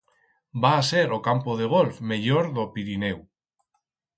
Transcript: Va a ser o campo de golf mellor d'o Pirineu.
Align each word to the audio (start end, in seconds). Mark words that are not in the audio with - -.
Va 0.63 0.69
a 0.77 0.85
ser 0.87 1.03
o 1.17 1.19
campo 1.27 1.55
de 1.61 1.67
golf 1.73 1.99
mellor 2.13 2.51
d'o 2.57 2.67
Pirineu. 2.79 3.21